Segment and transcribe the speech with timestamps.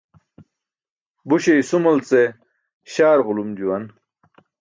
[1.27, 2.21] Buśe isumal ce
[2.91, 3.83] śaar ġulum juwan.